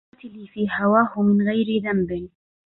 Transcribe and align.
قاتلي 0.15 0.47
في 0.47 0.67
هواه 0.79 1.13
من 1.23 1.41
غير 1.47 1.81
ذنب 1.83 2.29